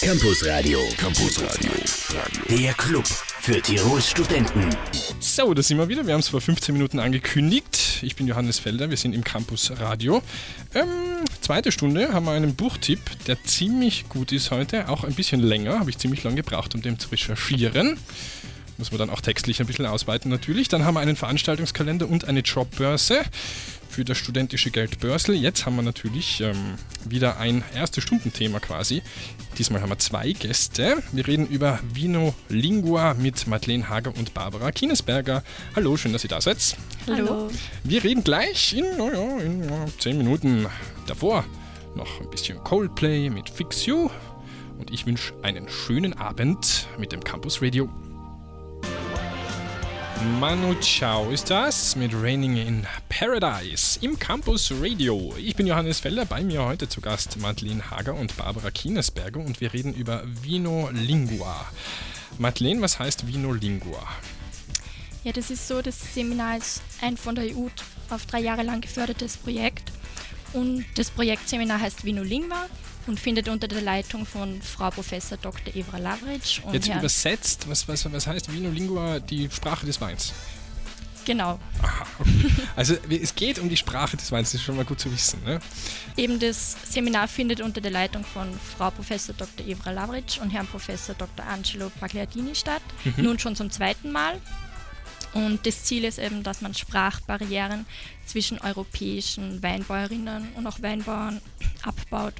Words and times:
Campus 0.00 0.46
Radio. 0.46 0.78
Campus 0.96 1.42
Radio. 1.42 1.72
Der 2.48 2.72
Club 2.74 3.04
für 3.04 3.60
Tirols 3.60 4.08
Studenten. 4.08 4.70
So, 5.18 5.52
da 5.52 5.60
sind 5.60 5.76
wir 5.76 5.88
wieder. 5.88 6.06
Wir 6.06 6.14
haben 6.14 6.20
es 6.20 6.28
vor 6.28 6.40
15 6.40 6.72
Minuten 6.72 7.00
angekündigt. 7.00 7.98
Ich 8.02 8.14
bin 8.14 8.28
Johannes 8.28 8.60
Felder, 8.60 8.90
wir 8.90 8.96
sind 8.96 9.12
im 9.12 9.24
Campus 9.24 9.72
Radio. 9.80 10.22
Ähm, 10.74 10.86
zweite 11.40 11.72
Stunde 11.72 12.12
haben 12.12 12.26
wir 12.26 12.32
einen 12.32 12.54
Buchtipp, 12.54 13.00
der 13.26 13.42
ziemlich 13.42 14.08
gut 14.08 14.30
ist 14.30 14.52
heute. 14.52 14.88
Auch 14.88 15.02
ein 15.02 15.14
bisschen 15.14 15.40
länger, 15.40 15.80
habe 15.80 15.90
ich 15.90 15.98
ziemlich 15.98 16.22
lange 16.22 16.36
gebraucht, 16.36 16.76
um 16.76 16.82
den 16.82 17.00
zu 17.00 17.08
recherchieren. 17.08 17.98
Muss 18.76 18.92
man 18.92 19.00
dann 19.00 19.10
auch 19.10 19.20
textlich 19.20 19.58
ein 19.60 19.66
bisschen 19.66 19.86
ausweiten 19.86 20.30
natürlich. 20.30 20.68
Dann 20.68 20.84
haben 20.84 20.94
wir 20.94 21.00
einen 21.00 21.16
Veranstaltungskalender 21.16 22.08
und 22.08 22.24
eine 22.24 22.40
Jobbörse 22.40 23.24
für 23.88 24.04
das 24.04 24.18
studentische 24.18 24.70
Geld 24.70 25.00
Börsel. 25.00 25.34
Jetzt 25.34 25.66
haben 25.66 25.76
wir 25.76 25.82
natürlich 25.82 26.40
ähm, 26.40 26.74
wieder 27.08 27.38
ein 27.38 27.64
erste 27.74 28.00
Stundenthema 28.00 28.60
quasi. 28.60 29.02
Diesmal 29.58 29.80
haben 29.80 29.90
wir 29.90 29.98
zwei 29.98 30.32
Gäste. 30.32 31.02
Wir 31.12 31.26
reden 31.26 31.46
über 31.46 31.80
Vino 31.92 32.34
Lingua 32.48 33.14
mit 33.14 33.46
Madeleine 33.46 33.88
Hager 33.88 34.12
und 34.16 34.34
Barbara 34.34 34.70
Kienesberger. 34.72 35.42
Hallo, 35.74 35.96
schön, 35.96 36.12
dass 36.12 36.24
ihr 36.24 36.30
da 36.30 36.40
seid. 36.40 36.76
Hallo. 37.06 37.50
Wir 37.84 38.04
reden 38.04 38.22
gleich 38.24 38.74
in, 38.74 38.96
naja, 38.96 39.38
in 39.40 39.64
ja, 39.64 39.86
10 39.98 40.18
Minuten 40.18 40.66
davor 41.06 41.44
noch 41.94 42.20
ein 42.20 42.30
bisschen 42.30 42.62
Coldplay 42.64 43.28
mit 43.30 43.50
Fix 43.50 43.86
You. 43.86 44.08
Und 44.78 44.92
ich 44.92 45.06
wünsche 45.06 45.34
einen 45.42 45.68
schönen 45.68 46.14
Abend 46.14 46.86
mit 46.98 47.12
dem 47.12 47.22
Campus 47.22 47.60
Radio. 47.60 47.90
Manu 50.24 50.74
Chao 50.80 51.30
ist 51.30 51.48
das 51.48 51.94
mit 51.94 52.12
Raining 52.12 52.56
in 52.56 52.86
Paradise 53.08 53.98
im 54.02 54.18
Campus 54.18 54.72
Radio. 54.72 55.32
Ich 55.36 55.54
bin 55.54 55.66
Johannes 55.66 56.00
Feller, 56.00 56.24
bei 56.24 56.42
mir 56.42 56.64
heute 56.64 56.88
zu 56.88 57.00
Gast 57.00 57.38
Madeleine 57.38 57.88
Hager 57.90 58.14
und 58.14 58.36
Barbara 58.36 58.70
Kienesberger 58.72 59.38
und 59.38 59.60
wir 59.60 59.72
reden 59.72 59.94
über 59.94 60.24
Vino 60.42 60.90
Lingua. 60.92 61.66
Madeleine, 62.36 62.80
was 62.80 62.98
heißt 62.98 63.28
Vino 63.28 63.52
Lingua? 63.52 64.02
Ja, 65.22 65.32
das 65.32 65.50
ist 65.50 65.68
so, 65.68 65.82
das 65.82 66.14
Seminar 66.14 66.56
ist 66.56 66.82
ein 67.00 67.16
von 67.16 67.36
der 67.36 67.44
EU 67.44 67.68
auf 68.10 68.26
drei 68.26 68.40
Jahre 68.40 68.64
lang 68.64 68.80
gefördertes 68.80 69.36
Projekt 69.36 69.92
und 70.52 70.84
das 70.96 71.10
Projektseminar 71.10 71.80
heißt 71.80 72.04
Vino 72.04 72.22
Lingua 72.22 72.66
und 73.08 73.18
findet 73.18 73.48
unter 73.48 73.66
der 73.66 73.80
Leitung 73.80 74.26
von 74.26 74.60
Frau 74.62 74.90
Professor 74.90 75.38
Dr. 75.38 75.74
Evra 75.74 75.98
Lavric 75.98 76.62
und 76.64 76.74
Jetzt 76.74 76.88
Herrn 76.88 77.00
übersetzt, 77.00 77.68
was, 77.68 77.88
was, 77.88 78.10
was 78.12 78.26
heißt 78.26 78.52
Vino 78.52 78.70
Lingua, 78.70 79.18
die 79.18 79.48
Sprache 79.50 79.86
des 79.86 80.00
Weins? 80.00 80.32
Genau. 81.24 81.58
Aha, 81.82 82.06
okay. 82.20 82.50
Also 82.74 82.94
es 83.10 83.34
geht 83.34 83.58
um 83.58 83.68
die 83.68 83.76
Sprache 83.76 84.16
des 84.16 84.32
Weins, 84.32 84.52
das 84.52 84.60
ist 84.60 84.64
schon 84.64 84.76
mal 84.76 84.84
gut 84.84 84.98
zu 84.98 85.12
wissen. 85.12 85.42
Ne? 85.44 85.60
Eben 86.16 86.38
das 86.38 86.76
Seminar 86.90 87.28
findet 87.28 87.60
unter 87.60 87.82
der 87.82 87.90
Leitung 87.90 88.24
von 88.24 88.48
Frau 88.76 88.90
Professor 88.90 89.34
Dr. 89.34 89.66
Evra 89.66 89.90
Lavric 89.90 90.38
und 90.40 90.50
Herrn 90.50 90.66
Professor 90.66 91.14
Dr. 91.14 91.44
Angelo 91.46 91.90
Pagliardini 92.00 92.54
statt. 92.54 92.82
Nun 93.18 93.38
schon 93.38 93.56
zum 93.56 93.70
zweiten 93.70 94.10
Mal. 94.10 94.40
Und 95.34 95.66
das 95.66 95.84
Ziel 95.84 96.04
ist 96.04 96.18
eben, 96.18 96.42
dass 96.42 96.62
man 96.62 96.72
Sprachbarrieren 96.72 97.84
zwischen 98.24 98.58
europäischen 98.58 99.62
Weinbäuerinnen 99.62 100.48
und 100.54 100.66
auch 100.66 100.80
Weinbauern 100.80 101.42
abbaut. 101.82 102.34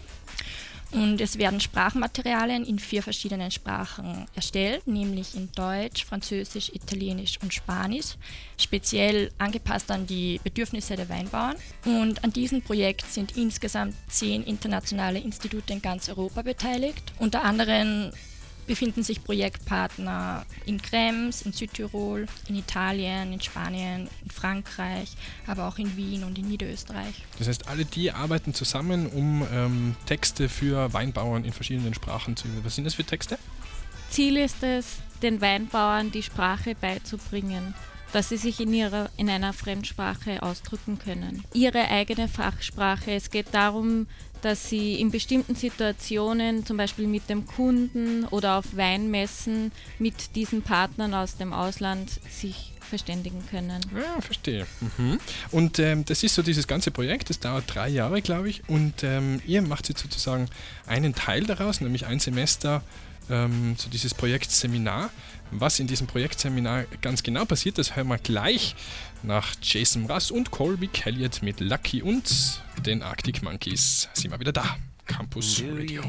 Und 0.91 1.21
es 1.21 1.37
werden 1.37 1.61
Sprachmaterialien 1.61 2.65
in 2.65 2.79
vier 2.79 3.03
verschiedenen 3.03 3.51
Sprachen 3.51 4.27
erstellt, 4.35 4.87
nämlich 4.87 5.35
in 5.35 5.53
Deutsch, 5.53 6.05
Französisch, 6.05 6.71
Italienisch 6.71 7.39
und 7.43 7.53
Spanisch, 7.53 8.17
speziell 8.57 9.31
angepasst 9.37 9.91
an 9.91 10.07
die 10.07 10.41
Bedürfnisse 10.43 10.97
der 10.97 11.09
Weinbauern. 11.09 11.57
Und 11.85 12.25
an 12.25 12.33
diesem 12.33 12.63
Projekt 12.63 13.11
sind 13.13 13.37
insgesamt 13.37 13.95
zehn 14.09 14.43
internationale 14.45 15.19
Institute 15.19 15.71
in 15.73 15.83
ganz 15.83 16.09
Europa 16.09 16.43
beteiligt. 16.43 17.13
Unter 17.19 17.45
anderem 17.45 18.11
befinden 18.69 19.03
sich 19.03 19.25
Projektpartner 19.25 20.47
in 20.67 20.81
Krems, 20.81 21.43
in 21.43 21.53
Südtirol, 21.53 22.27
in 22.49 22.55
Italien, 22.55 23.33
in 23.33 23.41
Spanien, 23.41 24.09
in 24.23 24.31
Frankreich, 24.31 25.17
aber 25.49 25.67
auch 25.67 25.79
in 25.79 25.97
Wien 25.97 26.23
und 26.23 26.39
in 26.39 26.47
Niederösterreich. 26.47 27.25
Das 27.39 27.49
heißt, 27.49 27.67
alle 27.67 27.85
die 27.85 28.13
arbeiten 28.13 28.55
zusammen, 28.55 29.09
um 29.09 29.45
ähm, 29.53 29.97
Texte 30.07 30.49
für 30.49 30.93
Weinbauern 30.93 31.45
in 31.45 31.53
verschiedenen 31.53 31.95
Sprachen 31.95 32.37
zu 32.37 32.47
Was 32.63 32.77
sind 32.77 32.85
das 32.85 32.95
für 32.95 33.05
Texte? 33.05 33.39
Ziel 34.11 34.37
ist 34.37 34.63
es, 34.63 34.99
den 35.23 35.41
Weinbauern 35.41 36.13
die 36.13 36.23
Sprache 36.23 36.75
beizubringen, 36.75 37.75
dass 38.13 38.31
sie 38.31 38.37
sich 38.37 38.61
in, 38.61 38.73
ihrer, 38.73 39.11
in 39.17 39.29
einer 39.29 39.53
Fremdsprache 39.53 40.43
ausdrücken 40.43 40.99
können. 40.99 41.45
Ihre 41.53 41.89
eigene 41.89 42.29
Fachsprache. 42.29 43.13
Es 43.13 43.31
geht 43.31 43.49
darum, 43.53 44.07
dass 44.43 44.69
sie 44.69 45.01
in 45.01 45.11
bestimmten 45.11 45.55
Situationen, 45.55 46.65
zum 46.65 46.77
Beispiel 46.77 47.07
mit 47.07 47.29
dem 47.29 47.47
Kunden 47.47 48.25
oder 48.27 48.59
auf 48.59 48.77
Weinmessen, 48.77 49.73
mit 49.99 50.37
diesen 50.37 50.63
Partnern 50.63 51.15
aus 51.15 51.37
dem 51.37 51.53
Ausland 51.53 52.11
sich 52.31 52.73
verständigen 52.89 53.45
können. 53.51 53.81
Ja, 53.95 54.21
verstehe. 54.21 54.67
Mhm. 54.97 55.21
Und 55.51 55.79
ähm, 55.79 56.05
das 56.05 56.23
ist 56.23 56.35
so 56.35 56.43
dieses 56.43 56.67
ganze 56.67 56.91
Projekt, 56.91 57.29
das 57.31 57.39
dauert 57.39 57.65
drei 57.67 57.89
Jahre, 57.89 58.23
glaube 58.23 58.49
ich. 58.49 58.63
Und 58.69 59.03
ähm, 59.03 59.43
ihr 59.47 59.63
macht 59.63 59.89
jetzt 59.89 60.01
sozusagen 60.01 60.49
einen 60.87 61.15
Teil 61.15 61.45
daraus, 61.45 61.81
nämlich 61.81 62.07
ein 62.07 62.19
Semester, 62.19 62.83
ähm, 63.31 63.77
so 63.79 63.89
dieses 63.91 64.15
Projektseminar. 64.15 65.11
Was 65.51 65.79
in 65.79 65.87
diesem 65.87 66.07
Projektseminar 66.07 66.85
ganz 67.01 67.23
genau 67.23 67.45
passiert, 67.45 67.79
das 67.79 67.97
hören 67.97 68.09
wir 68.09 68.19
gleich 68.19 68.77
nach 69.23 69.55
Jason 69.63 70.11
Russ 70.11 70.31
und 70.31 70.51
Colby 70.51 70.89
Kelliot 70.89 71.43
mit 71.43 71.61
Lucky 71.61 72.03
und 72.03 72.61
den 72.85 73.03
Arctic 73.03 73.43
Monkeys. 73.43 74.09
Sind 74.13 74.31
wir 74.31 74.41
wieder 74.41 74.53
da. 74.53 74.77
Campus 75.07 75.63
Radio. 75.63 76.03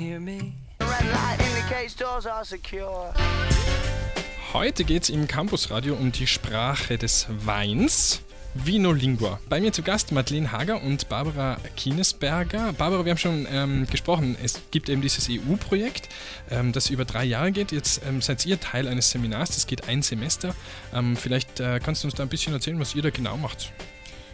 Heute 4.52 4.84
geht 4.84 5.04
es 5.04 5.10
im 5.10 5.28
Campusradio 5.28 5.96
um 5.96 6.12
die 6.12 6.28
Sprache 6.28 6.98
des 6.98 7.28
Weins. 7.30 8.22
Vino 8.56 8.92
Lingua. 8.92 9.40
Bei 9.48 9.62
mir 9.62 9.72
zu 9.72 9.84
Gast 9.84 10.12
Madeleine 10.12 10.52
Hager 10.52 10.82
und 10.82 11.08
Barbara 11.08 11.58
Kienesberger. 11.76 12.74
Barbara, 12.74 13.06
wir 13.06 13.12
haben 13.12 13.18
schon 13.18 13.48
ähm, 13.52 13.86
gesprochen, 13.86 14.36
es 14.44 14.60
gibt 14.72 14.90
eben 14.90 15.02
dieses 15.02 15.30
EU-Projekt, 15.30 16.10
ähm, 16.50 16.72
das 16.72 16.90
über 16.90 17.06
drei 17.06 17.26
Jahre 17.26 17.52
geht. 17.52 17.72
Jetzt 17.72 18.02
ähm, 18.08 18.22
seid 18.22 18.46
ihr 18.46 18.60
Teil 18.60 18.88
eines 18.88 19.12
Seminars, 19.12 19.52
das 19.52 19.68
geht 19.68 19.88
ein 19.88 20.02
Semester. 20.02 20.56
Ähm, 20.94 21.16
vielleicht 21.16 21.60
äh, 21.60 21.80
kannst 21.84 22.04
du 22.04 22.08
uns 22.08 22.16
da 22.16 22.24
ein 22.24 22.30
bisschen 22.30 22.54
erzählen, 22.54 22.80
was 22.80 22.96
ihr 22.96 23.04
da 23.04 23.12
genau 23.12 23.38
macht. 23.38 23.72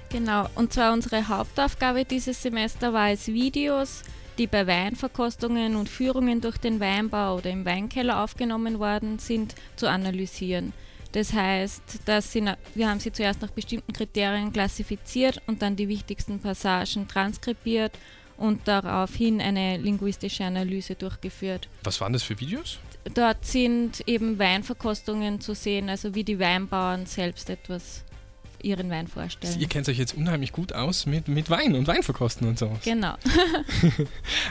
Genau, 0.10 0.48
und 0.56 0.72
zwar 0.72 0.94
unsere 0.94 1.28
Hauptaufgabe 1.28 2.06
dieses 2.06 2.42
Semester 2.42 2.94
war 2.94 3.12
es, 3.12 3.28
Videos, 3.28 4.04
die 4.38 4.48
bei 4.48 4.66
Weinverkostungen 4.66 5.76
und 5.76 5.90
Führungen 5.90 6.40
durch 6.40 6.58
den 6.58 6.80
Weinbau 6.80 7.36
oder 7.36 7.50
im 7.50 7.66
Weinkeller 7.66 8.24
aufgenommen 8.24 8.80
worden 8.80 9.20
sind, 9.20 9.56
zu 9.76 9.90
analysieren. 9.90 10.72
Das 11.16 11.32
heißt, 11.32 12.02
dass 12.04 12.34
sie, 12.34 12.44
wir 12.74 12.90
haben 12.90 13.00
sie 13.00 13.10
zuerst 13.10 13.42
nach 13.42 13.52
bestimmten 13.52 13.94
Kriterien 13.94 14.52
klassifiziert 14.52 15.42
und 15.48 15.62
dann 15.62 15.78
die 15.78 15.88
wichtigsten 15.88 16.42
Passagen 16.42 17.08
transkribiert 17.08 17.98
und 18.36 18.68
daraufhin 18.68 19.40
eine 19.40 19.78
linguistische 19.78 20.44
Analyse 20.44 20.96
durchgeführt. 20.96 21.70
Was 21.86 22.02
waren 22.02 22.12
das 22.12 22.24
für 22.24 22.38
Videos? 22.42 22.80
Dort 23.14 23.46
sind 23.46 24.06
eben 24.08 24.38
Weinverkostungen 24.40 25.40
zu 25.40 25.56
sehen, 25.56 25.88
also 25.88 26.16
wie 26.16 26.26
die 26.26 26.38
Weinbauern 26.38 27.06
selbst 27.06 27.50
etwas 27.50 28.04
ihren 28.66 28.90
Wein 28.90 29.08
vorstellen. 29.08 29.60
Ihr 29.60 29.68
kennt 29.68 29.88
euch 29.88 29.98
jetzt 29.98 30.16
unheimlich 30.16 30.52
gut 30.52 30.74
aus 30.74 31.06
mit, 31.06 31.28
mit 31.28 31.50
Wein 31.50 31.76
und 31.76 31.88
Weinverkosten 31.88 32.48
und 32.48 32.60
so. 32.60 32.76
Genau. 32.84 33.16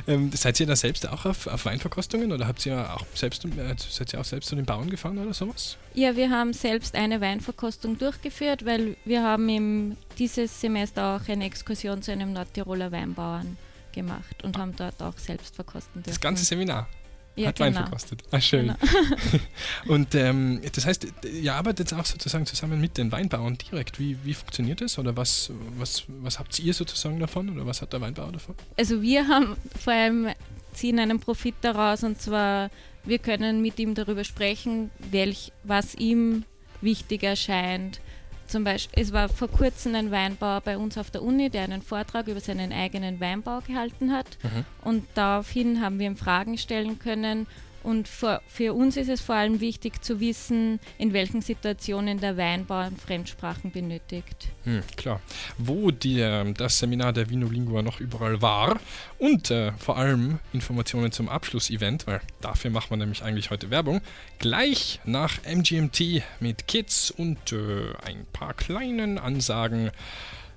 Ähm, 0.06 0.30
seid 0.34 0.60
ihr 0.60 0.66
da 0.66 0.76
selbst 0.76 1.08
auch 1.08 1.24
auf, 1.24 1.46
auf 1.46 1.64
Weinverkostungen 1.64 2.30
oder 2.32 2.46
habt 2.46 2.64
ihr 2.66 2.94
auch 2.94 3.06
selbst, 3.14 3.44
äh, 3.44 3.74
seid 3.78 4.12
ihr 4.12 4.20
auch 4.20 4.24
selbst 4.24 4.48
zu 4.48 4.56
den 4.56 4.66
Bauern 4.66 4.90
gefahren 4.90 5.18
oder 5.18 5.32
sowas? 5.32 5.78
Ja, 5.94 6.16
wir 6.16 6.30
haben 6.30 6.52
selbst 6.52 6.94
eine 6.94 7.20
Weinverkostung 7.20 7.96
durchgeführt, 7.98 8.66
weil 8.66 8.96
wir 9.04 9.22
haben 9.22 9.48
im, 9.48 9.96
dieses 10.18 10.60
Semester 10.60 11.16
auch 11.16 11.28
eine 11.28 11.46
Exkursion 11.46 12.02
zu 12.02 12.12
einem 12.12 12.32
Nordtiroler 12.32 12.92
Weinbauern 12.92 13.56
gemacht 13.92 14.42
und 14.42 14.58
haben 14.58 14.74
dort 14.76 15.02
auch 15.02 15.16
selbst 15.16 15.54
verkosten 15.54 16.02
dürfen. 16.02 16.10
Das 16.10 16.20
ganze 16.20 16.44
Seminar 16.44 16.88
ja, 17.36 17.48
hat 17.48 17.60
Wein 17.60 17.72
genau. 17.72 17.86
verkostet. 17.86 18.22
Ah, 18.30 18.40
schön. 18.40 18.66
Genau. 18.66 19.42
Und 19.94 20.14
ähm, 20.14 20.60
das 20.72 20.86
heißt, 20.86 21.06
ihr 21.24 21.54
arbeitet 21.54 21.92
auch 21.92 22.04
sozusagen 22.04 22.46
zusammen 22.46 22.80
mit 22.80 22.96
den 22.96 23.10
Weinbauern 23.10 23.58
direkt. 23.58 23.98
Wie, 23.98 24.16
wie 24.24 24.34
funktioniert 24.34 24.80
das? 24.80 24.98
Oder 24.98 25.16
was, 25.16 25.50
was, 25.76 26.04
was 26.08 26.38
habt 26.38 26.58
ihr 26.58 26.74
sozusagen 26.74 27.18
davon? 27.18 27.50
Oder 27.50 27.66
was 27.66 27.82
hat 27.82 27.92
der 27.92 28.00
Weinbauer 28.00 28.32
davon? 28.32 28.54
Also 28.76 29.02
wir 29.02 29.26
haben 29.26 29.56
vor 29.78 29.92
allem 29.92 30.28
ziehen 30.72 30.98
einen 30.98 31.20
Profit 31.20 31.54
daraus 31.60 32.02
und 32.02 32.20
zwar 32.20 32.70
wir 33.04 33.18
können 33.18 33.60
mit 33.60 33.78
ihm 33.78 33.94
darüber 33.94 34.24
sprechen, 34.24 34.90
welch, 35.10 35.52
was 35.62 35.94
ihm 35.94 36.44
wichtig 36.80 37.22
erscheint. 37.22 38.00
Zum 38.46 38.64
Beispiel, 38.64 39.02
es 39.02 39.12
war 39.12 39.28
vor 39.28 39.48
kurzem 39.48 39.94
ein 39.94 40.10
Weinbauer 40.10 40.60
bei 40.60 40.76
uns 40.76 40.98
auf 40.98 41.10
der 41.10 41.22
Uni, 41.22 41.50
der 41.50 41.64
einen 41.64 41.82
Vortrag 41.82 42.28
über 42.28 42.40
seinen 42.40 42.72
eigenen 42.72 43.20
Weinbau 43.20 43.60
gehalten 43.66 44.12
hat. 44.12 44.38
Mhm. 44.42 44.64
Und 44.82 45.06
daraufhin 45.14 45.80
haben 45.80 45.98
wir 45.98 46.06
ihm 46.06 46.16
Fragen 46.16 46.58
stellen 46.58 46.98
können 46.98 47.46
Und 47.84 48.08
für, 48.08 48.40
für 48.46 48.72
uns 48.72 48.96
ist 48.96 49.10
es 49.10 49.20
vor 49.20 49.34
allem 49.34 49.60
wichtig 49.60 50.02
zu 50.02 50.18
wissen, 50.18 50.80
in 50.96 51.12
welchen 51.12 51.42
Situationen 51.42 52.18
der 52.18 52.38
Weinbau 52.38 52.88
Fremdsprachen 53.06 53.70
benötigt. 53.70 54.48
Hm, 54.64 54.82
klar. 54.96 55.20
Wo 55.58 55.90
die, 55.90 56.20
äh, 56.20 56.52
das 56.54 56.78
Seminar 56.78 57.12
der 57.12 57.28
Vinolingua 57.28 57.82
noch 57.82 58.00
überall 58.00 58.40
war 58.40 58.80
und 59.18 59.50
äh, 59.50 59.72
vor 59.72 59.98
allem 59.98 60.38
Informationen 60.54 61.12
zum 61.12 61.28
Abschlussevent, 61.28 62.06
weil 62.06 62.22
dafür 62.40 62.70
macht 62.70 62.90
man 62.90 63.00
nämlich 63.00 63.22
eigentlich 63.22 63.50
heute 63.50 63.70
Werbung, 63.70 64.00
gleich 64.38 65.00
nach 65.04 65.44
MGMT 65.44 66.22
mit 66.40 66.66
Kids 66.66 67.10
und 67.10 67.52
äh, 67.52 67.92
ein 68.02 68.26
paar 68.32 68.54
kleinen 68.54 69.18
Ansagen. 69.18 69.90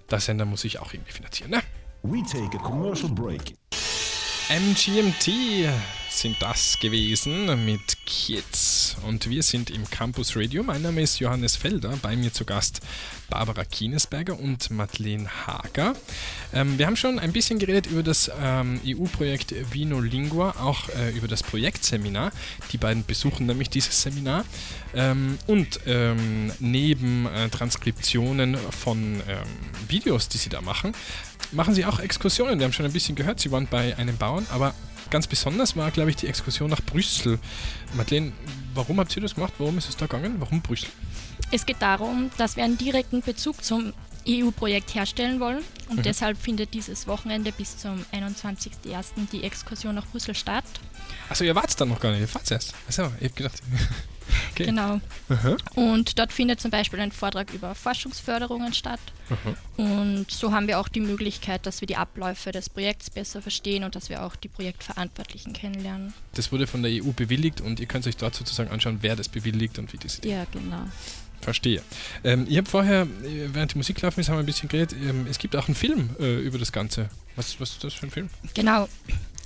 Der 0.10 0.22
Sender 0.22 0.46
muss 0.46 0.62
sich 0.62 0.80
auch 0.80 0.94
irgendwie 0.94 1.12
finanzieren, 1.12 1.52
ne? 1.52 1.62
We 2.04 2.24
take 2.24 2.58
a 2.58 2.62
commercial 2.62 3.10
break. 3.10 3.54
MGMT 4.50 5.68
sind 6.18 6.42
das 6.42 6.80
gewesen 6.80 7.66
mit 7.66 8.06
Kids. 8.08 8.98
Und 9.06 9.30
wir 9.30 9.44
sind 9.44 9.70
im 9.70 9.88
Campus 9.88 10.36
Radio. 10.36 10.64
Mein 10.64 10.82
Name 10.82 11.02
ist 11.02 11.20
Johannes 11.20 11.56
Felder. 11.56 11.94
Bei 12.02 12.16
mir 12.16 12.34
zu 12.34 12.44
Gast 12.44 12.82
Barbara 13.30 13.64
Kienesberger 13.64 14.40
und 14.40 14.72
Madeleine 14.72 15.30
Hager. 15.46 15.96
Ähm, 16.54 16.80
wir 16.80 16.88
haben 16.88 16.96
schon 16.96 17.20
ein 17.20 17.34
bisschen 17.34 17.60
geredet 17.60 17.86
über 17.86 18.02
das 18.02 18.32
ähm, 18.42 18.82
EU-Projekt 18.84 19.54
Vino 19.72 20.00
Lingua, 20.00 20.56
auch 20.60 20.90
äh, 20.90 21.12
über 21.12 21.28
das 21.28 21.44
Projektseminar. 21.44 22.32
Die 22.72 22.78
beiden 22.78 23.06
besuchen 23.06 23.46
nämlich 23.46 23.70
dieses 23.70 24.02
Seminar. 24.02 24.44
Ähm, 24.96 25.38
und 25.46 25.82
ähm, 25.86 26.52
neben 26.60 27.28
äh, 27.28 27.50
Transkriptionen 27.50 28.58
von 28.58 29.22
ähm, 29.28 29.48
Videos, 29.88 30.30
die 30.30 30.40
sie 30.40 30.50
da 30.50 30.62
machen, 30.62 30.94
machen 31.52 31.76
sie 31.76 31.86
auch 31.86 32.00
Exkursionen. 32.00 32.58
Wir 32.58 32.66
haben 32.66 32.74
schon 32.74 32.86
ein 32.86 32.94
bisschen 32.94 33.16
gehört, 33.16 33.40
sie 33.40 33.52
waren 33.52 33.68
bei 33.68 33.96
einem 33.98 34.18
Bauern, 34.18 34.48
aber 34.50 34.74
ganz 35.10 35.28
besonders 35.28 35.76
war, 35.76 35.92
glaube 35.92 36.10
ich, 36.10 36.16
die 36.18 36.28
Exkursion 36.28 36.70
nach 36.70 36.82
Brüssel. 36.82 37.40
Madeleine, 37.96 38.32
warum 38.74 39.00
habt 39.00 39.16
ihr 39.16 39.22
das 39.22 39.36
gemacht? 39.36 39.54
Warum 39.58 39.78
ist 39.78 39.90
es 39.90 39.98
da 39.98 40.06
gegangen? 40.06 40.36
Warum 40.40 40.62
Brüssel? 40.62 40.90
Es 41.52 41.66
geht 41.66 41.82
darum, 41.82 42.30
dass 42.38 42.56
wir 42.58 42.64
einen 42.64 42.78
direkten 42.78 43.22
Bezug 43.22 43.64
zum 43.64 43.94
EU-Projekt 44.28 44.94
herstellen 44.96 45.40
wollen 45.40 45.64
und 45.90 45.98
Mhm. 46.00 46.04
deshalb 46.04 46.38
findet 46.38 46.74
dieses 46.74 47.08
Wochenende 47.08 47.52
bis 47.54 47.78
zum 47.78 48.04
21.01. 48.12 49.28
die 49.32 49.44
Exkursion 49.44 49.96
nach 49.96 50.06
Brüssel 50.08 50.36
statt. 50.36 50.66
Achso, 51.30 51.46
ihr 51.46 51.56
wart 51.56 51.80
dann 51.80 51.90
noch 51.90 52.00
gar 52.02 52.12
nicht, 52.12 52.22
ihr 52.22 52.28
fahrt 52.28 52.52
erst. 52.52 52.74
Achso, 52.88 53.10
ich 53.22 53.30
hab 53.30 53.36
gedacht. 53.38 53.62
Okay. 54.58 54.66
Genau. 54.66 55.00
Aha. 55.30 55.56
Und 55.76 56.18
dort 56.18 56.34
findet 56.34 56.60
zum 56.60 56.72
Beispiel 56.72 57.00
ein 57.00 57.12
Vortrag 57.12 57.54
über 57.54 57.76
Forschungsförderungen 57.76 58.74
statt. 58.74 59.00
Und 59.78 60.32
so 60.32 60.52
haben 60.52 60.68
wir 60.68 60.80
auch 60.80 60.88
die 60.88 61.00
Möglichkeit, 61.00 61.66
dass 61.66 61.82
wir 61.82 61.86
die 61.86 61.96
Abläufe 61.96 62.52
des 62.52 62.70
Projekts 62.70 63.10
besser 63.12 63.42
verstehen 63.42 63.84
und 63.84 63.96
dass 63.96 64.10
wir 64.10 64.24
auch 64.24 64.36
die 64.36 64.48
Projektverantwortlichen 64.48 65.54
kennenlernen. 65.54 66.14
Das 66.34 66.52
wurde 66.52 66.66
von 66.66 66.82
der 66.82 66.92
EU 66.92 67.12
bewilligt 67.12 67.62
und 67.62 67.80
ihr 67.80 67.86
könnt 67.86 68.08
euch 68.08 68.18
dort 68.18 68.36
sozusagen 68.36 68.72
anschauen, 68.72 69.00
wer 69.02 69.16
das 69.16 69.30
bewilligt 69.30 69.78
und 69.78 69.94
wie 69.94 69.98
das 69.98 70.20
Ja, 70.24 70.46
genau. 70.52 70.86
Verstehe. 71.42 71.84
Ähm, 72.24 72.48
ich 72.50 72.58
habe 72.58 72.68
vorher, 72.68 73.04
äh, 73.04 73.50
während 73.54 73.74
die 73.74 73.78
Musik 73.78 74.02
laufen 74.02 74.20
ist, 74.20 74.30
haben 74.30 74.38
wir 74.38 74.44
ein 74.44 74.48
bisschen 74.48 74.70
geredet. 74.70 74.94
Ähm, 74.94 75.28
es 75.30 75.38
gibt 75.38 75.56
auch 75.56 75.68
einen 75.68 75.76
Film 75.76 76.10
äh, 76.20 76.40
über 76.40 76.58
das 76.58 76.72
Ganze. 76.72 77.10
Was, 77.36 77.60
was 77.60 77.72
ist 77.72 77.84
das 77.84 77.94
für 77.94 78.08
ein 78.08 78.12
Film? 78.12 78.30
Genau. 78.56 78.90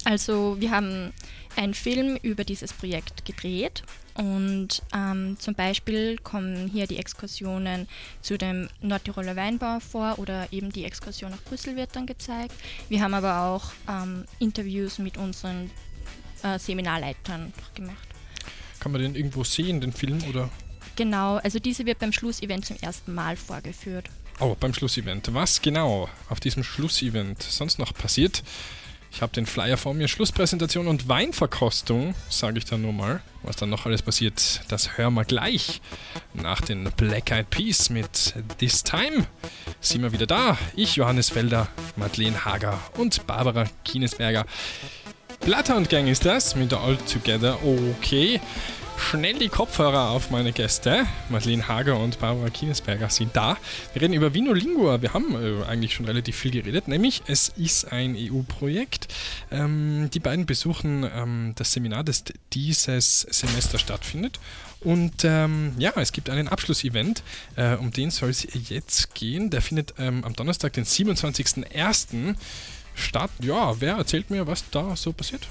Also 0.05 0.55
wir 0.59 0.71
haben 0.71 1.11
einen 1.55 1.73
Film 1.73 2.17
über 2.21 2.43
dieses 2.43 2.73
Projekt 2.73 3.25
gedreht 3.25 3.83
und 4.15 4.81
ähm, 4.93 5.37
zum 5.39 5.55
Beispiel 5.55 6.17
kommen 6.17 6.67
hier 6.67 6.87
die 6.87 6.97
Exkursionen 6.97 7.87
zu 8.21 8.37
dem 8.37 8.69
Nordtiroler 8.81 9.35
Weinbau 9.35 9.79
vor 9.79 10.19
oder 10.19 10.51
eben 10.51 10.71
die 10.71 10.85
Exkursion 10.85 11.31
nach 11.31 11.41
Brüssel 11.43 11.75
wird 11.75 11.95
dann 11.95 12.05
gezeigt. 12.05 12.53
Wir 12.89 13.01
haben 13.01 13.13
aber 13.13 13.41
auch 13.41 13.71
ähm, 13.89 14.25
Interviews 14.39 14.97
mit 14.97 15.17
unseren 15.17 15.71
äh, 16.43 16.59
Seminarleitern 16.59 17.53
gemacht. 17.73 18.07
Kann 18.79 18.91
man 18.91 19.01
den 19.01 19.15
irgendwo 19.15 19.43
sehen, 19.43 19.79
den 19.79 19.93
Film? 19.93 20.23
Oder? 20.29 20.49
Genau, 20.95 21.37
also 21.37 21.59
diese 21.59 21.85
wird 21.85 21.99
beim 21.99 22.11
Schlussevent 22.11 22.65
zum 22.65 22.77
ersten 22.77 23.13
Mal 23.13 23.37
vorgeführt. 23.37 24.09
Oh, 24.39 24.55
beim 24.59 24.73
Schlussevent. 24.73 25.33
Was 25.33 25.61
genau 25.61 26.09
auf 26.29 26.39
diesem 26.39 26.63
Schlussevent 26.63 27.43
sonst 27.43 27.79
noch 27.79 27.93
passiert? 27.93 28.43
Ich 29.13 29.21
habe 29.21 29.33
den 29.33 29.45
Flyer 29.45 29.77
vor 29.77 29.93
mir. 29.93 30.07
Schlusspräsentation 30.07 30.87
und 30.87 31.07
Weinverkostung, 31.07 32.15
sage 32.29 32.57
ich 32.57 32.65
dann 32.65 32.81
nur 32.81 32.93
mal. 32.93 33.21
Was 33.43 33.57
dann 33.57 33.69
noch 33.69 33.85
alles 33.85 34.01
passiert, 34.01 34.61
das 34.69 34.97
hören 34.97 35.15
wir 35.15 35.25
gleich. 35.25 35.81
Nach 36.33 36.61
den 36.61 36.89
Black 36.95 37.31
Eyed 37.31 37.49
Peas 37.49 37.89
mit 37.89 38.33
This 38.59 38.83
Time 38.83 39.27
sind 39.81 40.01
wir 40.01 40.11
wieder 40.13 40.27
da. 40.27 40.57
Ich, 40.75 40.95
Johannes 40.95 41.29
Felder, 41.29 41.67
Madeleine 41.97 42.45
Hager 42.45 42.79
und 42.97 43.27
Barbara 43.27 43.65
Kienesberger. 43.83 44.45
Blatter 45.41 45.75
und 45.75 45.89
Gang 45.89 46.07
ist 46.07 46.25
das 46.25 46.55
mit 46.55 46.71
der 46.71 46.79
All 46.79 46.97
Together. 46.97 47.57
Okay. 47.97 48.39
Schnell 49.09 49.39
die 49.39 49.49
Kopfhörer 49.49 50.09
auf 50.11 50.29
meine 50.29 50.53
Gäste. 50.53 51.05
Madeleine 51.29 51.67
Hager 51.67 51.99
und 51.99 52.19
Barbara 52.19 52.49
Kienesberger 52.49 53.09
sind 53.09 53.35
da. 53.35 53.57
Wir 53.91 54.03
reden 54.03 54.13
über 54.13 54.33
Vinolingua. 54.33 55.01
Wir 55.01 55.13
haben 55.13 55.35
äh, 55.35 55.65
eigentlich 55.65 55.93
schon 55.95 56.05
relativ 56.05 56.37
viel 56.37 56.51
geredet, 56.51 56.87
nämlich 56.87 57.23
es 57.27 57.49
ist 57.49 57.91
ein 57.91 58.15
EU-Projekt. 58.17 59.07
Ähm, 59.51 60.09
die 60.13 60.19
beiden 60.19 60.45
besuchen 60.45 61.05
ähm, 61.13 61.53
das 61.55 61.73
Seminar, 61.73 62.05
das 62.05 62.23
dieses 62.53 63.21
Semester 63.21 63.79
stattfindet. 63.79 64.39
Und 64.79 65.25
ähm, 65.25 65.73
ja, 65.77 65.91
es 65.97 66.13
gibt 66.13 66.29
einen 66.29 66.47
Abschlussevent, 66.47 67.23
äh, 67.55 67.75
um 67.75 67.91
den 67.91 68.11
soll 68.11 68.29
es 68.29 68.47
jetzt 68.69 69.13
gehen. 69.13 69.49
Der 69.49 69.61
findet 69.61 69.95
ähm, 69.97 70.23
am 70.23 70.33
Donnerstag, 70.33 70.73
den 70.73 70.85
27.01. 70.85 72.35
statt. 72.95 73.31
Ja, 73.41 73.81
wer 73.81 73.95
erzählt 73.95 74.29
mir, 74.29 74.47
was 74.47 74.63
da 74.69 74.95
so 74.95 75.11
passiert? 75.11 75.47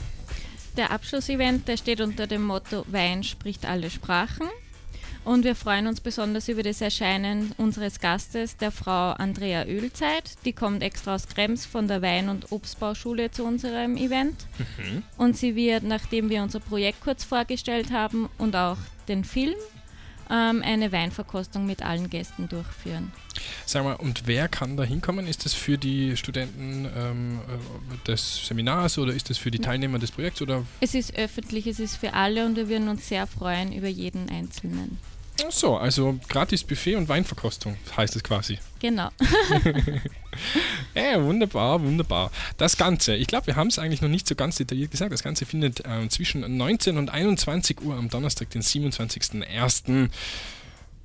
Der 0.77 0.91
Abschlussevent, 0.91 1.69
der 1.69 1.77
steht 1.77 2.01
unter 2.01 2.27
dem 2.27 2.45
Motto 2.45 2.85
Wein 2.89 3.25
spricht 3.25 3.67
alle 3.67 3.91
Sprachen. 3.91 4.47
Und 5.25 5.45
wir 5.45 5.55
freuen 5.55 5.87
uns 5.87 6.01
besonders 6.01 6.49
über 6.49 6.63
das 6.63 6.81
Erscheinen 6.81 7.53
unseres 7.59 8.01
Gastes, 8.01 8.57
der 8.57 8.71
Frau 8.71 9.11
Andrea 9.11 9.67
Ölzeit. 9.67 10.37
Die 10.47 10.55
kommt 10.55 10.83
extra 10.83 11.15
aus 11.15 11.29
Krems 11.29 11.67
von 11.67 11.89
der 11.89 12.01
Wein- 12.01 12.31
und 12.31 12.53
Obstbauschule 12.53 13.31
zu 13.31 13.45
unserem 13.45 13.97
Event. 13.97 14.47
Und 15.19 15.37
sie 15.37 15.55
wird, 15.57 15.83
nachdem 15.83 16.31
wir 16.31 16.43
unser 16.43 16.61
Projekt 16.61 17.03
kurz 17.03 17.25
vorgestellt 17.25 17.93
haben 17.93 18.31
und 18.39 18.57
auch 18.57 18.79
den 19.09 19.25
Film, 19.25 19.57
ähm, 20.31 20.63
eine 20.65 20.93
Weinverkostung 20.93 21.67
mit 21.67 21.83
allen 21.83 22.09
Gästen 22.11 22.49
durchführen. 22.49 23.13
Sag 23.67 23.85
mal, 23.85 23.95
und 23.95 24.27
wer 24.27 24.49
kann 24.49 24.77
da 24.77 24.85
hinkommen? 24.85 25.27
Ist 25.27 25.45
das 25.45 25.55
für 25.55 25.79
die 25.79 26.17
Studenten 26.17 26.89
ähm, 26.97 27.41
äh, 27.49 28.07
des 28.07 28.47
Seminars 28.47 28.99
oder 28.99 29.13
ist 29.13 29.31
das 29.31 29.39
für 29.39 29.51
die 29.51 29.59
Teilnehmer 29.59 29.99
des 29.99 30.11
Projekts? 30.11 30.43
Oder? 30.43 30.65
Es 30.81 30.95
ist 30.95 31.15
öffentlich, 31.17 31.67
es 31.67 31.81
ist 31.81 31.97
für 31.97 32.15
alle 32.15 32.47
und 32.47 32.57
wir 32.57 32.69
würden 32.69 32.89
uns 32.89 33.09
sehr 33.09 33.27
freuen 33.27 33.73
über 33.73 33.89
jeden 33.89 34.29
Einzelnen. 34.31 34.99
Ach 35.47 35.53
so, 35.53 35.77
also 35.77 36.19
gratis 36.29 36.65
Buffet 36.65 36.97
und 36.97 37.09
Weinverkostung 37.09 37.77
heißt 37.97 38.17
es 38.17 38.23
quasi. 38.23 38.59
Genau. 38.81 39.11
Ja, 40.95 41.23
wunderbar, 41.23 41.83
wunderbar. 41.83 42.31
Das 42.57 42.77
Ganze, 42.77 43.15
ich 43.15 43.27
glaube, 43.27 43.49
wir 43.49 43.57
haben 43.57 43.69
es 43.69 43.79
eigentlich 43.79 44.01
noch 44.01 44.09
nicht 44.09 44.27
so 44.27 44.35
ganz 44.35 44.57
detailliert 44.57 44.91
gesagt. 44.91 45.13
Das 45.13 45.23
Ganze 45.23 45.47
findet 45.47 45.83
ähm, 45.85 46.11
zwischen 46.11 46.57
19 46.57 46.97
und 46.97 47.11
21 47.11 47.81
Uhr 47.83 47.95
am 47.95 48.09
Donnerstag, 48.09 48.51
den 48.51 48.63
27.01. 48.63 50.09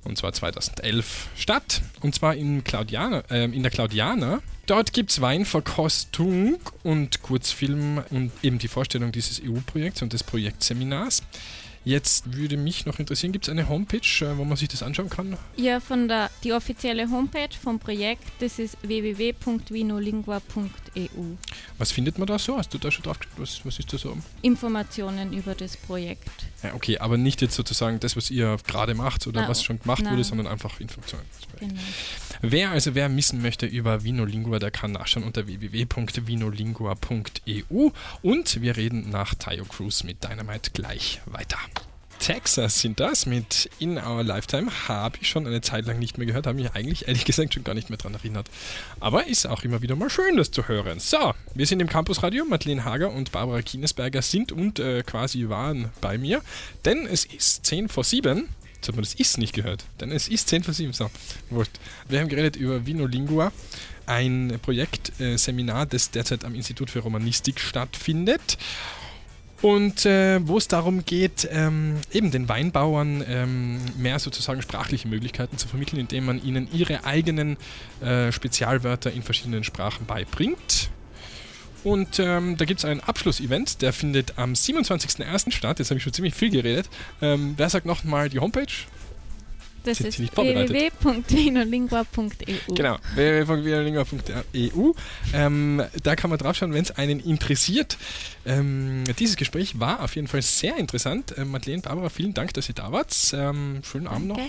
und 0.04 0.18
zwar 0.18 0.32
2011 0.32 1.28
statt. 1.36 1.82
Und 2.00 2.14
zwar 2.14 2.34
in, 2.34 2.64
Claudiana, 2.64 3.24
ähm, 3.30 3.52
in 3.52 3.62
der 3.62 3.70
Claudiana. 3.70 4.40
Dort 4.66 4.92
gibt 4.92 5.10
es 5.10 5.20
Weinverkostung 5.20 6.58
und 6.82 7.22
Kurzfilm 7.22 8.02
und 8.10 8.32
eben 8.42 8.58
die 8.58 8.68
Vorstellung 8.68 9.12
dieses 9.12 9.40
EU-Projekts 9.40 10.02
und 10.02 10.12
des 10.12 10.24
Projektseminars. 10.24 11.22
Jetzt 11.86 12.34
würde 12.34 12.56
mich 12.56 12.84
noch 12.84 12.98
interessieren, 12.98 13.30
gibt 13.30 13.46
es 13.46 13.48
eine 13.48 13.68
Homepage, 13.68 14.00
äh, 14.20 14.36
wo 14.36 14.44
man 14.44 14.56
sich 14.56 14.68
das 14.68 14.82
anschauen 14.82 15.08
kann? 15.08 15.36
Ja, 15.54 15.78
von 15.78 16.08
der 16.08 16.30
die 16.42 16.52
offizielle 16.52 17.08
Homepage 17.08 17.54
vom 17.62 17.78
Projekt, 17.78 18.24
das 18.40 18.58
ist 18.58 18.76
www.vinolingua.eu. 18.82 21.22
Was 21.78 21.92
findet 21.92 22.18
man 22.18 22.26
da 22.26 22.40
so? 22.40 22.58
Hast 22.58 22.74
du 22.74 22.78
da 22.78 22.90
schon 22.90 23.04
drauf? 23.04 23.18
Was, 23.36 23.64
was 23.64 23.78
ist 23.78 23.92
da 23.92 23.98
so? 23.98 24.16
Informationen 24.42 25.32
über 25.32 25.54
das 25.54 25.76
Projekt. 25.76 26.28
Ja, 26.66 26.74
okay, 26.74 26.98
aber 26.98 27.16
nicht 27.16 27.40
jetzt 27.42 27.54
sozusagen 27.54 28.00
das, 28.00 28.16
was 28.16 28.30
ihr 28.30 28.56
gerade 28.66 28.94
macht 28.94 29.26
oder 29.26 29.42
Na, 29.42 29.48
was 29.48 29.62
schon 29.62 29.78
gemacht 29.80 30.02
nein. 30.02 30.12
wurde, 30.12 30.24
sondern 30.24 30.46
einfach 30.46 30.80
Informationen. 30.80 31.24
Genau. 31.58 31.74
Wer 32.42 32.70
also 32.70 32.94
wer 32.94 33.14
wissen 33.16 33.40
möchte 33.42 33.66
über 33.66 34.04
Vinolingua, 34.04 34.58
der 34.58 34.70
kann 34.70 34.92
nachschauen 34.92 35.24
unter 35.24 35.46
www.vinolingua.eu 35.46 37.90
und 38.22 38.60
wir 38.60 38.76
reden 38.76 39.08
nach 39.10 39.34
Tayo 39.34 39.64
Cruz 39.64 40.04
mit 40.04 40.22
Dynamite 40.22 40.70
gleich 40.72 41.22
weiter. 41.26 41.58
Texas 42.18 42.80
sind 42.80 43.00
das 43.00 43.26
mit 43.26 43.70
In 43.78 43.98
Our 43.98 44.22
Lifetime. 44.22 44.70
Habe 44.88 45.18
ich 45.20 45.28
schon 45.28 45.46
eine 45.46 45.60
Zeit 45.60 45.86
lang 45.86 45.98
nicht 45.98 46.18
mehr 46.18 46.26
gehört, 46.26 46.46
habe 46.46 46.56
mich 46.56 46.72
eigentlich 46.74 47.06
ehrlich 47.08 47.24
gesagt 47.26 47.54
schon 47.54 47.64
gar 47.64 47.74
nicht 47.74 47.90
mehr 47.90 47.98
daran 47.98 48.14
erinnert. 48.14 48.48
Aber 49.00 49.26
ist 49.26 49.46
auch 49.46 49.62
immer 49.62 49.82
wieder 49.82 49.96
mal 49.96 50.10
schön, 50.10 50.36
das 50.36 50.50
zu 50.50 50.68
hören. 50.68 50.98
So, 51.00 51.34
wir 51.54 51.66
sind 51.66 51.80
im 51.80 51.88
Campusradio. 51.88 52.44
Madeleine 52.44 52.84
Hager 52.84 53.10
und 53.10 53.32
Barbara 53.32 53.62
Kienesberger 53.62 54.22
sind 54.22 54.52
und 54.52 54.78
äh, 54.78 55.02
quasi 55.02 55.48
waren 55.48 55.90
bei 56.00 56.18
mir, 56.18 56.42
denn 56.84 57.06
es 57.06 57.24
ist 57.24 57.66
10 57.66 57.88
vor 57.88 58.04
7. 58.04 58.48
Jetzt 58.74 58.88
hat 58.88 58.94
man 58.94 59.04
das 59.04 59.14
ist 59.14 59.38
nicht 59.38 59.54
gehört, 59.54 59.84
denn 60.00 60.12
es 60.12 60.28
ist 60.28 60.48
10 60.48 60.64
vor 60.64 60.74
7. 60.74 60.92
So, 60.92 61.10
wurscht. 61.50 61.72
Wir 62.08 62.20
haben 62.20 62.28
geredet 62.28 62.56
über 62.56 62.86
Vinolingua, 62.86 63.52
ein 64.06 64.58
Projektseminar, 64.62 65.82
äh, 65.84 65.86
das 65.86 66.10
derzeit 66.10 66.44
am 66.44 66.54
Institut 66.54 66.90
für 66.90 67.00
Romanistik 67.00 67.60
stattfindet. 67.60 68.58
Und 69.62 70.04
äh, 70.04 70.46
wo 70.46 70.58
es 70.58 70.68
darum 70.68 71.04
geht, 71.04 71.48
ähm, 71.50 71.96
eben 72.12 72.30
den 72.30 72.48
Weinbauern 72.48 73.24
ähm, 73.26 73.80
mehr 73.96 74.18
sozusagen 74.18 74.60
sprachliche 74.60 75.08
Möglichkeiten 75.08 75.56
zu 75.56 75.66
vermitteln, 75.66 75.98
indem 75.98 76.26
man 76.26 76.44
ihnen 76.44 76.68
ihre 76.72 77.04
eigenen 77.04 77.56
äh, 78.02 78.32
Spezialwörter 78.32 79.12
in 79.12 79.22
verschiedenen 79.22 79.64
Sprachen 79.64 80.04
beibringt. 80.04 80.90
Und 81.84 82.18
ähm, 82.18 82.56
da 82.56 82.64
gibt 82.64 82.80
es 82.80 82.84
ein 82.84 83.00
Abschlussevent, 83.00 83.80
der 83.80 83.92
findet 83.92 84.38
am 84.38 84.54
27.01. 84.54 85.52
statt. 85.52 85.78
Jetzt 85.78 85.90
habe 85.90 85.98
ich 85.98 86.04
schon 86.04 86.12
ziemlich 86.12 86.34
viel 86.34 86.50
geredet. 86.50 86.90
Ähm, 87.22 87.54
wer 87.56 87.70
sagt 87.70 87.86
nochmal 87.86 88.28
die 88.28 88.40
Homepage? 88.40 88.66
Das 89.86 89.96
Sind 89.98 90.08
ist 90.08 90.36
www.wienerlingua.eu. 90.36 92.74
Genau, 92.74 92.96
www.violingua.eu. 93.14 94.92
Ähm, 95.32 95.80
da 96.02 96.16
kann 96.16 96.30
man 96.30 96.40
draufschauen, 96.40 96.74
wenn 96.74 96.82
es 96.82 96.90
einen 96.90 97.20
interessiert. 97.20 97.96
Ähm, 98.44 99.04
dieses 99.18 99.36
Gespräch 99.36 99.78
war 99.78 100.02
auf 100.02 100.16
jeden 100.16 100.26
Fall 100.26 100.42
sehr 100.42 100.76
interessant. 100.76 101.34
Ähm, 101.36 101.52
Madeleine, 101.52 101.82
Barbara, 101.82 102.08
vielen 102.08 102.34
Dank, 102.34 102.52
dass 102.54 102.68
ihr 102.68 102.74
da 102.74 102.90
wart. 102.90 103.14
Ähm, 103.32 103.82
schönen 103.84 104.08
Abend 104.08 104.26
noch. 104.28 104.40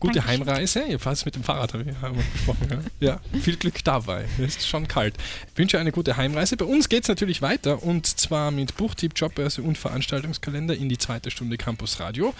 Gute 0.00 0.20
Dankeschön. 0.20 0.46
Heimreise. 0.46 0.84
Ihr 0.88 0.98
fahrt 0.98 1.26
mit 1.26 1.34
dem 1.34 1.44
Fahrrad, 1.44 1.74
haben 1.74 1.84
wir 1.84 1.94
besprochen. 2.32 2.86
Ja. 3.00 3.08
ja, 3.08 3.20
viel 3.40 3.56
Glück 3.56 3.84
dabei. 3.84 4.24
Es 4.38 4.56
ist 4.56 4.66
schon 4.66 4.88
kalt. 4.88 5.16
Ich 5.52 5.58
wünsche 5.58 5.78
eine 5.78 5.92
gute 5.92 6.16
Heimreise. 6.16 6.56
Bei 6.56 6.64
uns 6.64 6.88
geht 6.88 7.02
es 7.02 7.08
natürlich 7.08 7.42
weiter 7.42 7.82
und 7.82 8.06
zwar 8.06 8.50
mit 8.50 8.76
Buchtipp, 8.76 9.12
Jobbörse 9.16 9.60
und 9.62 9.76
Veranstaltungskalender 9.76 10.74
in 10.74 10.88
die 10.88 10.96
zweite 10.98 11.30
Stunde 11.30 11.58
Campus 11.58 12.00
Radio. 12.00 12.32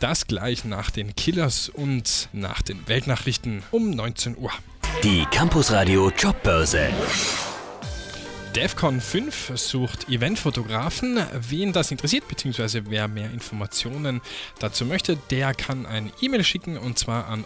Das 0.00 0.26
gleich 0.26 0.64
nach 0.64 0.90
den 0.90 1.16
Killers 1.16 1.68
und 1.68 2.01
nach 2.32 2.62
den 2.62 2.86
Weltnachrichten 2.88 3.62
um 3.70 3.90
19 3.90 4.36
Uhr. 4.36 4.52
Die 5.02 5.24
Campusradio 5.30 6.10
Jobbörse. 6.16 6.90
DEFCON 8.54 9.00
5 9.00 9.52
sucht 9.54 10.10
Eventfotografen. 10.10 11.18
Wen 11.48 11.72
das 11.72 11.90
interessiert, 11.90 12.28
beziehungsweise 12.28 12.90
wer 12.90 13.08
mehr 13.08 13.30
Informationen 13.30 14.20
dazu 14.58 14.84
möchte, 14.84 15.16
der 15.30 15.54
kann 15.54 15.86
eine 15.86 16.12
E-Mail 16.20 16.44
schicken 16.44 16.76
und 16.76 16.98
zwar 16.98 17.28
an 17.28 17.44